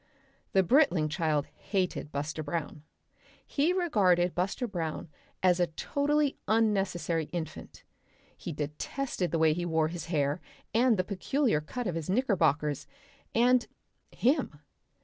The 0.53 0.63
Britling 0.63 1.09
child 1.09 1.45
hated 1.53 2.11
Buster 2.11 2.41
Brown. 2.41 2.81
He 3.45 3.71
regarded 3.71 4.33
Buster 4.33 4.65
Brown 4.65 5.09
as 5.43 5.59
a 5.59 5.67
totally 5.67 6.39
unnecessary 6.47 7.25
infant. 7.25 7.83
He 8.35 8.51
detested 8.51 9.29
the 9.29 9.37
way 9.37 9.53
he 9.53 9.63
wore 9.63 9.89
his 9.89 10.05
hair 10.05 10.41
and 10.73 10.97
the 10.97 11.03
peculiar 11.03 11.61
cut 11.61 11.85
of 11.85 11.93
his 11.93 12.09
knickerbockers 12.09 12.87
and 13.35 13.67
him. 14.09 14.61